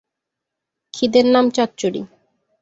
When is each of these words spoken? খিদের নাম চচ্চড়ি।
খিদের 0.93 1.25
নাম 1.25 1.45
চচ্চড়ি। 1.49 2.01